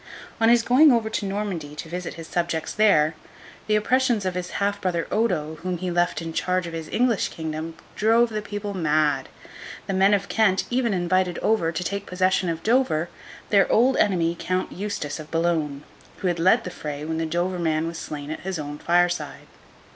[0.39, 3.13] On his going over to Normandy, to visit his subjects there,
[3.67, 7.27] the oppressions of his half brother Odo, whom he left in charge of his English
[7.29, 9.29] kingdom, drove the people mad.
[9.85, 13.09] The men of Kent even invited over, to take possession of Dover,
[13.51, 15.83] their old enemy Count Eustace of Boulogne,
[16.17, 19.45] who had led the fray when the Dover man was slain at his own fireside.